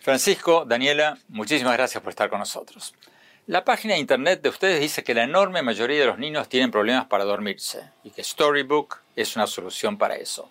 [0.00, 2.94] Francisco, Daniela, muchísimas gracias por estar con nosotros.
[3.46, 6.70] La página de internet de ustedes dice que la enorme mayoría de los niños tienen
[6.70, 10.50] problemas para dormirse y que Storybook es una solución para eso.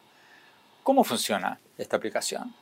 [0.84, 2.54] ¿Cómo funciona esta aplicación?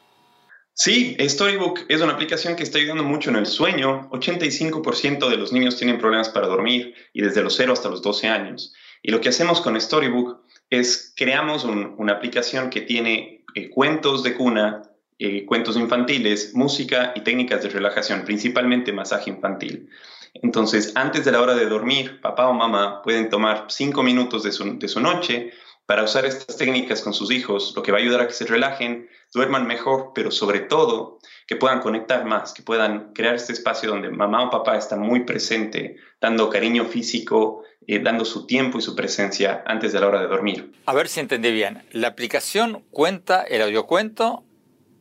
[0.73, 4.09] Sí, Storybook es una aplicación que está ayudando mucho en el sueño.
[4.11, 8.29] 85% de los niños tienen problemas para dormir y desde los 0 hasta los 12
[8.29, 8.73] años.
[9.01, 10.39] Y lo que hacemos con Storybook
[10.71, 14.81] es creamos una aplicación que tiene eh, cuentos de cuna,
[15.19, 19.89] eh, cuentos infantiles, música y técnicas de relajación, principalmente masaje infantil.
[20.33, 24.53] Entonces, antes de la hora de dormir, papá o mamá pueden tomar cinco minutos de
[24.53, 25.51] su, de su noche
[25.91, 28.45] para usar estas técnicas con sus hijos, lo que va a ayudar a que se
[28.45, 33.89] relajen, duerman mejor, pero sobre todo que puedan conectar más, que puedan crear este espacio
[33.89, 38.81] donde mamá o papá están muy presente, dando cariño físico, eh, dando su tiempo y
[38.81, 40.71] su presencia antes de la hora de dormir.
[40.85, 41.83] A ver si entendí bien.
[41.91, 44.45] La aplicación cuenta el audiocuento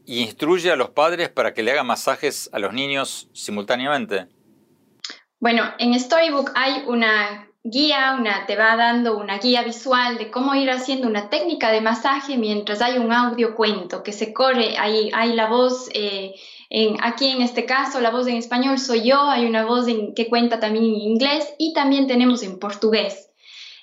[0.09, 4.27] e instruye a los padres para que le hagan masajes a los niños simultáneamente.
[5.39, 10.55] Bueno, en Storybook hay una guía, una, te va dando una guía visual de cómo
[10.55, 15.11] ir haciendo una técnica de masaje mientras hay un audio cuento que se corre, hay,
[15.13, 16.35] hay la voz, eh,
[16.71, 20.15] en, aquí en este caso la voz en español soy yo, hay una voz en,
[20.15, 23.27] que cuenta también en inglés y también tenemos en portugués.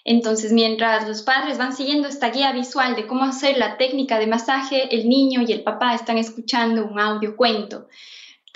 [0.03, 4.27] Entonces, mientras los padres van siguiendo esta guía visual de cómo hacer la técnica de
[4.27, 7.87] masaje, el niño y el papá están escuchando un audio cuento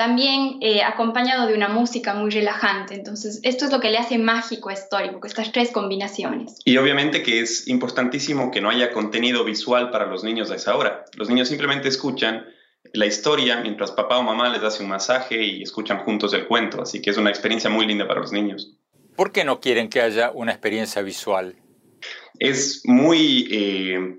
[0.02, 2.96] también eh, acompañado de una música muy relajante.
[2.96, 6.58] Entonces, esto es lo que le hace mágico a Storybook, estas tres combinaciones.
[6.66, 10.76] Y obviamente que es importantísimo que no haya contenido visual para los niños a esa
[10.76, 11.06] hora.
[11.18, 12.48] Los niños simplemente escuchan
[12.94, 16.82] la historia mientras papá o mamá les hace un masaje y escuchan juntos el cuento,
[16.82, 18.76] así que es una experiencia muy linda para los niños.
[19.16, 21.58] ¿Por qué no quieren que haya una experiencia visual?
[22.40, 24.18] Es muy eh,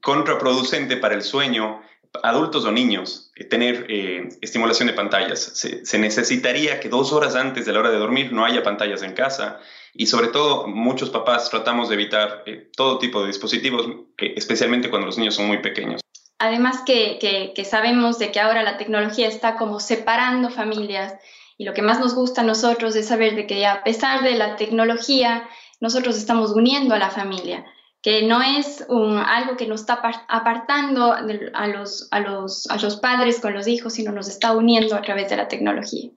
[0.00, 1.82] contraproducente para el sueño
[2.20, 5.40] adultos o niños tener eh, estimulación de pantallas.
[5.40, 9.12] Se, necesitaría que dos horas antes de la hora de dormir no haya pantallas en
[9.12, 9.58] casa
[9.92, 15.06] y sobre todo muchos papás tratamos de evitar eh, todo tipo de dispositivos, especialmente cuando
[15.06, 16.00] los niños son muy pequeños.
[16.38, 17.18] Además que,
[17.54, 21.14] que, sabemos de que ahora la tecnología está como separando familias
[21.56, 24.34] y lo que más nos gusta a nosotros es saber de que a pesar de
[24.34, 25.48] la tecnología,
[25.80, 27.64] nosotros estamos uniendo a la familia
[28.04, 33.40] que no es algo que nos está apartando a los, a, los, a los padres
[33.40, 36.10] con los hijos, sino nos está uniendo a través de la tecnología.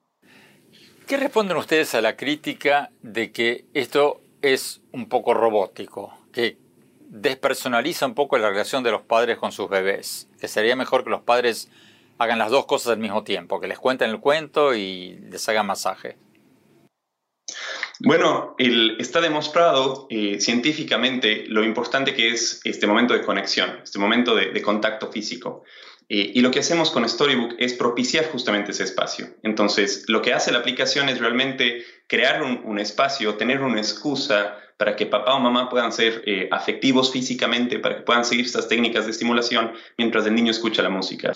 [1.08, 6.58] ¿Qué responden ustedes a la crítica de que esto es un poco robótico, que
[7.08, 10.28] despersonaliza un poco la relación de los padres con sus bebés?
[10.42, 11.72] Que sería mejor que los padres
[12.18, 15.68] hagan las dos cosas al mismo tiempo, que les cuenten el cuento y les hagan
[15.68, 16.18] masaje.
[18.00, 24.36] Bueno, está demostrado eh, científicamente lo importante que es este momento de conexión, este momento
[24.36, 25.64] de, contacto físico.
[26.10, 29.28] Eh, y lo que hacemos con Storybook es propiciar justamente ese espacio.
[29.42, 34.96] Entonces, lo que hace la aplicación es realmente crear un, espacio, tener una excusa para
[34.96, 39.06] que papá o mamá puedan ser eh, afectivos físicamente, para que puedan seguir estas técnicas
[39.06, 41.34] de estimulación mientras el niño escucha la música.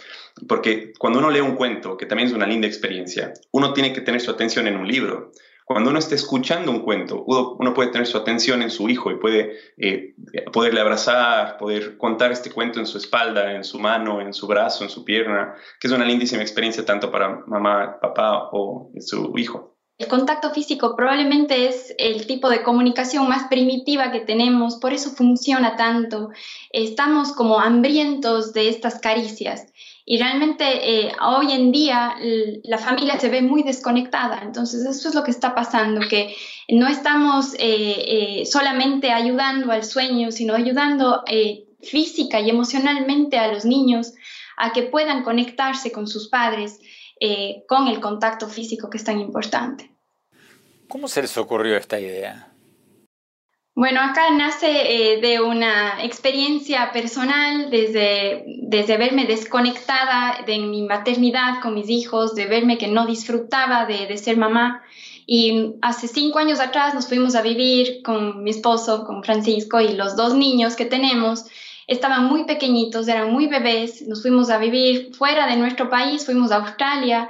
[0.47, 4.01] Porque cuando uno lee un cuento, que también es una linda experiencia, uno tiene que
[4.01, 5.31] tener su atención en un libro.
[5.65, 9.15] Cuando uno está escuchando un cuento, uno, puede tener su atención en su hijo y
[9.15, 10.15] puede eh,
[10.51, 14.83] poderle abrazar, poder contar este cuento en su espalda, en su mano, en su brazo,
[14.83, 19.71] en su pierna, que es una lindísima experiencia tanto para mamá, papá o su hijo.
[20.01, 25.11] El contacto físico probablemente es el tipo de comunicación más primitiva que tenemos, por eso
[25.11, 26.31] funciona tanto.
[26.71, 29.71] Estamos como hambrientos de estas caricias.
[30.11, 30.65] Y realmente
[31.05, 32.17] eh, hoy en día
[32.65, 34.41] la familia se ve muy desconectada.
[34.43, 36.35] Entonces, eso es lo que está pasando, que
[36.67, 41.23] no estamos eh, eh, solamente ayudando al sueño, sino ayudando
[41.81, 44.13] física y emocionalmente a los niños
[44.57, 46.81] a que puedan conectarse con sus padres
[47.65, 49.95] con el contacto físico que es tan importante.
[50.89, 52.50] ¿Cómo se les ocurrió esta idea?
[53.73, 54.67] Bueno, acá nace
[55.13, 62.35] eh, de una experiencia personal, desde, desde verme desconectada de mi maternidad con mis hijos,
[62.35, 64.83] de verme que no disfrutaba de, de, ser mamá.
[65.25, 69.93] Y hace cinco años atrás nos fuimos a vivir con mi esposo, con Francisco, y
[69.93, 71.45] los dos niños que tenemos
[71.87, 74.01] estaban muy pequeñitos, eran muy bebés.
[74.05, 77.29] Nos fuimos a vivir fuera de nuestro país, fuimos a Australia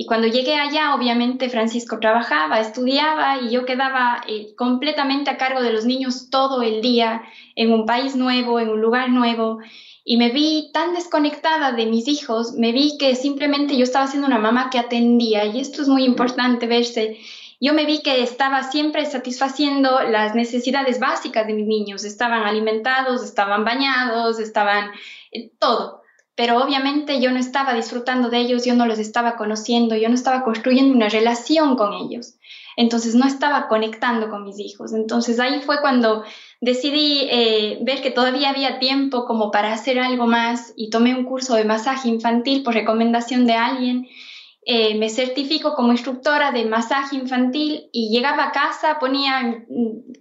[0.00, 5.60] y cuando llegué allá, obviamente Francisco trabajaba, estudiaba y yo quedaba eh, completamente a cargo
[5.60, 7.20] de los niños todo el día
[7.54, 9.58] en un país nuevo, en un lugar nuevo.
[10.02, 14.26] Y me vi tan desconectada de mis hijos, me vi que simplemente yo estaba siendo
[14.26, 17.18] una mamá que atendía y esto es muy importante verse.
[17.60, 22.04] Yo me vi que estaba siempre satisfaciendo las necesidades básicas de mis niños.
[22.04, 24.92] Estaban alimentados, estaban bañados, estaban
[25.30, 25.99] eh, todo
[26.40, 30.14] pero obviamente yo no estaba disfrutando de ellos, yo no los estaba conociendo, yo no
[30.14, 32.36] estaba construyendo una relación con ellos.
[32.78, 34.94] Entonces no estaba conectando con mis hijos.
[34.94, 36.24] Entonces ahí fue cuando
[36.62, 41.26] decidí eh, ver que todavía había tiempo como para hacer algo más y tomé un
[41.26, 44.08] curso de masaje infantil por recomendación de alguien.
[44.64, 49.66] Eh, me certifico como instructora de masaje infantil y llegaba a casa, ponía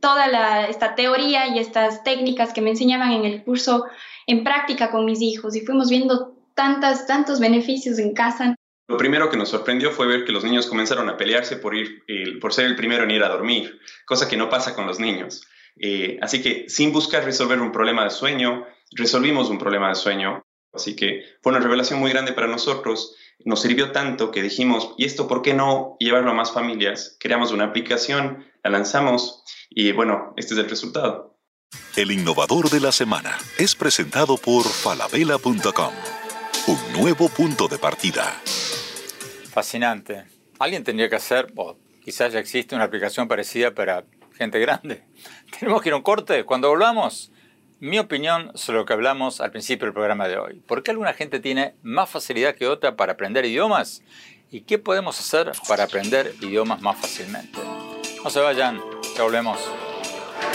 [0.01, 3.85] toda esta teoría y estas técnicas que me enseñaban en el curso
[4.29, 8.55] en práctica con mis hijos y fuimos viendo tantas, tantos beneficios en casa.
[8.87, 12.03] Lo primero que nos sorprendió fue ver que los niños comenzaron a pelearse por, ir,
[12.39, 15.47] por ser el primero en ir a dormir, cosa que no pasa con los niños.
[15.79, 20.43] Eh, así que sin buscar resolver un problema de sueño, resolvimos un problema de sueño.
[20.73, 23.15] Así que fue una revelación muy grande para nosotros.
[23.45, 27.17] Nos sirvió tanto que dijimos, ¿y esto por qué no llevarlo a más familias?
[27.19, 31.38] Creamos una aplicación, la lanzamos y bueno, este es el resultado.
[31.99, 35.93] El innovador de la semana es presentado por falabella.com.
[36.67, 38.23] Un nuevo punto de partida.
[39.51, 40.23] Fascinante.
[40.59, 44.05] Alguien tendría que hacer, o quizás ya existe una aplicación parecida para
[44.37, 45.03] gente grande.
[45.59, 46.45] Tenemos que ir a un corte.
[46.45, 47.33] Cuando volvamos,
[47.81, 50.61] mi opinión sobre lo que hablamos al principio del programa de hoy.
[50.61, 54.03] ¿Por qué alguna gente tiene más facilidad que otra para aprender idiomas?
[54.49, 57.59] ¿Y qué podemos hacer para aprender idiomas más fácilmente?
[58.23, 58.79] No se vayan,
[59.17, 59.59] ya volvemos.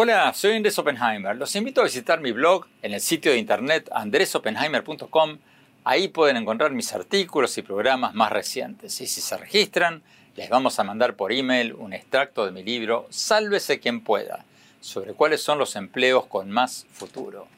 [0.00, 1.34] Hola, soy Andrés Oppenheimer.
[1.34, 5.38] Los invito a visitar mi blog en el sitio de internet andresoppenheimer.com.
[5.82, 9.00] Ahí pueden encontrar mis artículos y programas más recientes.
[9.00, 10.04] Y si se registran,
[10.36, 14.44] les vamos a mandar por email un extracto de mi libro Sálvese quien pueda,
[14.80, 17.48] sobre cuáles son los empleos con más futuro.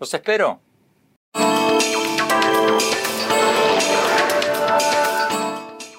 [0.00, 0.58] Los espero.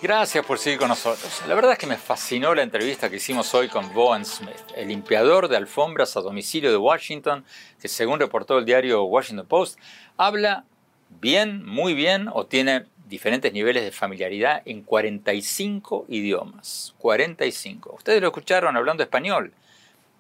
[0.06, 1.42] Gracias por seguir con nosotros.
[1.48, 4.90] La verdad es que me fascinó la entrevista que hicimos hoy con Bowen Smith, el
[4.90, 7.44] limpiador de alfombras a domicilio de Washington,
[7.82, 9.80] que según reportó el diario Washington Post,
[10.16, 10.64] habla
[11.10, 16.94] bien, muy bien o tiene diferentes niveles de familiaridad en 45 idiomas.
[17.00, 17.96] 45.
[17.96, 19.54] Ustedes lo escucharon hablando español,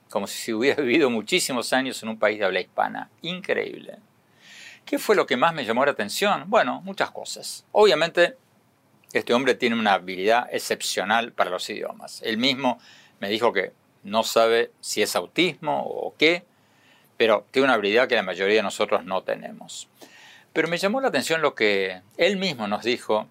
[0.09, 3.11] como si hubiera vivido muchísimos años en un país de habla hispana.
[3.21, 3.99] Increíble.
[4.83, 6.45] ¿Qué fue lo que más me llamó la atención?
[6.47, 7.65] Bueno, muchas cosas.
[7.71, 8.35] Obviamente
[9.19, 12.21] este hombre tiene una habilidad excepcional para los idiomas.
[12.23, 12.79] Él mismo
[13.19, 13.71] me dijo que
[14.03, 16.43] no sabe si es autismo o qué,
[17.17, 19.87] pero tiene una habilidad que la mayoría de nosotros no tenemos.
[20.53, 23.27] Pero me llamó la atención lo que él mismo nos dijo,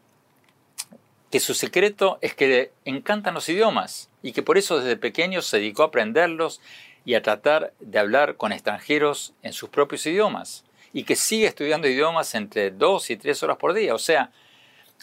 [1.31, 5.43] que su secreto es que le encantan los idiomas y que por eso desde pequeño
[5.43, 6.61] se dedicó a aprenderlos
[7.05, 11.89] y a tratar de hablar con extranjeros en sus propios idiomas y que sigue estudiando
[11.89, 13.95] idiomas entre dos y tres horas por día.
[13.95, 14.31] O sea,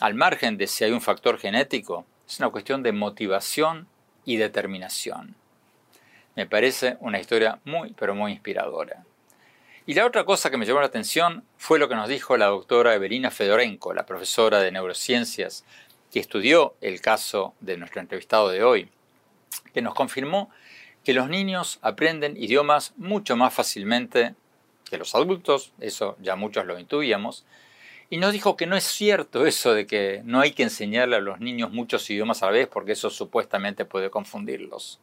[0.02, 3.88] al margen de si hay un factor genético, es una cuestión de motivación
[4.26, 5.36] y determinación.
[6.36, 9.06] Me parece una historia muy, pero muy inspiradora.
[9.86, 12.48] Y la otra cosa que me llamó la atención fue lo que nos dijo la
[12.48, 15.66] doctora Evelina Fedorenko, la profesora de neurociencias,
[16.12, 18.90] que estudió el caso de nuestro entrevistado de hoy,
[19.72, 20.50] que nos confirmó
[21.04, 24.34] que los niños aprenden idiomas mucho más fácilmente
[24.90, 27.46] que los adultos, eso ya muchos lo intuíamos,
[28.12, 31.22] y nos dijo que no es cierto eso de que no hay que enseñarle a
[31.22, 35.00] los niños muchos idiomas a la vez porque eso supuestamente puede confundirlos.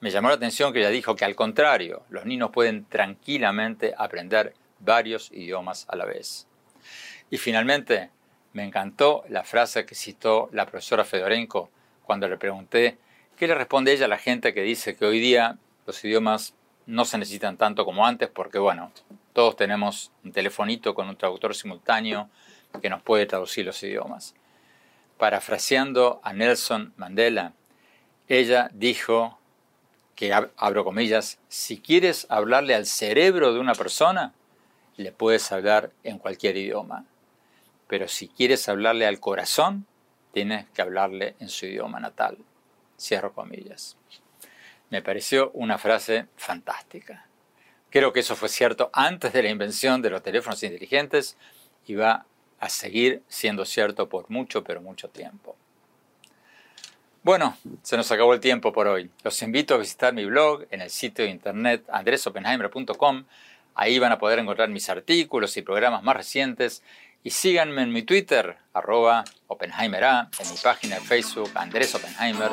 [0.00, 4.54] Me llamó la atención que ella dijo que al contrario, los niños pueden tranquilamente aprender
[4.80, 6.48] varios idiomas a la vez.
[7.30, 8.10] Y finalmente,
[8.54, 11.70] me encantó la frase que citó la profesora Fedorenko
[12.02, 12.98] cuando le pregunté
[13.36, 16.54] qué le responde ella a la gente que dice que hoy día los idiomas
[16.86, 18.90] no se necesitan tanto como antes porque, bueno,
[19.40, 22.28] todos tenemos un telefonito con un traductor simultáneo
[22.82, 24.34] que nos puede traducir los idiomas.
[25.16, 27.54] Parafraseando a Nelson Mandela,
[28.28, 29.38] ella dijo
[30.14, 34.34] que, abro comillas, si quieres hablarle al cerebro de una persona,
[34.98, 37.06] le puedes hablar en cualquier idioma.
[37.86, 39.86] Pero si quieres hablarle al corazón,
[40.34, 42.36] tienes que hablarle en su idioma natal.
[42.98, 43.96] Cierro comillas.
[44.90, 47.29] Me pareció una frase fantástica.
[47.90, 51.36] Creo que eso fue cierto antes de la invención de los teléfonos inteligentes
[51.86, 52.24] y va
[52.60, 55.56] a seguir siendo cierto por mucho, pero mucho tiempo.
[57.22, 59.10] Bueno, se nos acabó el tiempo por hoy.
[59.24, 63.24] Los invito a visitar mi blog en el sitio de internet andresopenheimer.com.
[63.74, 66.82] Ahí van a poder encontrar mis artículos y programas más recientes.
[67.22, 72.52] Y síganme en mi Twitter, arroba OppenheimerA, en mi página de Facebook, Andrés Oppenheimer,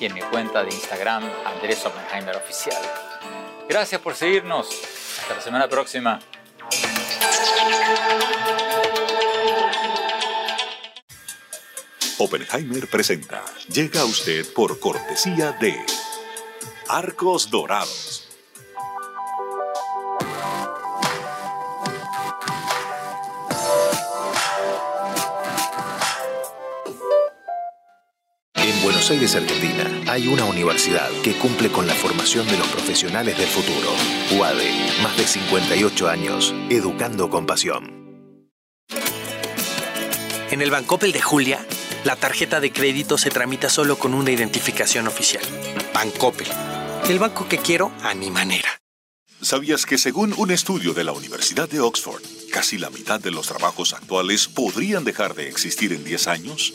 [0.00, 3.07] y en mi cuenta de Instagram, Andrés Oppenheimer Oficial.
[3.68, 4.68] Gracias por seguirnos.
[5.20, 6.20] Hasta la semana próxima.
[12.18, 13.44] Oppenheimer presenta.
[13.68, 15.76] Llega a usted por cortesía de
[16.88, 18.17] Arcos Dorados.
[29.08, 33.46] Buenos Aires, Argentina, hay una universidad que cumple con la formación de los profesionales del
[33.46, 33.90] futuro.
[34.38, 34.70] UADE,
[35.02, 37.90] más de 58 años, educando con pasión.
[40.50, 41.66] En el Bancoppel de Julia,
[42.04, 45.44] la tarjeta de crédito se tramita solo con una identificación oficial.
[45.94, 46.48] Bancoppel,
[47.08, 48.68] el banco que quiero a mi manera.
[49.40, 53.46] ¿Sabías que según un estudio de la Universidad de Oxford, casi la mitad de los
[53.46, 56.74] trabajos actuales podrían dejar de existir en 10 años?